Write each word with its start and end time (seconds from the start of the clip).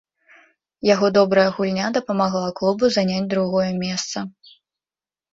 Яго 0.93 1.07
добрая 1.17 1.43
гульня 1.57 1.87
дапамагла 1.97 2.47
клубу 2.59 2.89
заняць 2.95 3.27
другое 3.35 3.69
месца. 3.83 4.17